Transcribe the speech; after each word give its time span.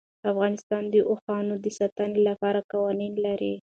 افغانستان 0.31 0.83
د 0.93 0.95
اوښانو 1.09 1.55
د 1.63 1.65
ساتنې 1.77 2.19
لپاره 2.29 2.59
قوانین 2.71 3.13
لري. 3.25 3.53